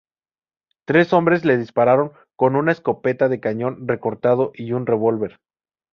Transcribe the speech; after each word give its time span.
Tres 0.85 1.13
hombres 1.13 1.45
le 1.45 1.59
dispararon 1.59 2.11
con 2.35 2.55
una 2.55 2.71
escopeta 2.71 3.29
de 3.29 3.39
cañón 3.39 3.87
recortado 3.87 4.51
y 4.55 4.71
un 4.73 4.87
revólver. 4.87 5.37